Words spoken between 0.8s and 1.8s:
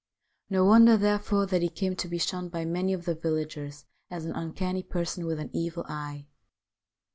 therefore, that he